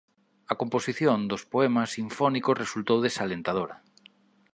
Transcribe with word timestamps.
A 0.51 0.53
composición 0.61 1.17
dos 1.31 1.43
poemas 1.53 1.89
sinfónicos 1.97 2.59
resultou 2.63 2.97
desalentadora. 3.01 3.75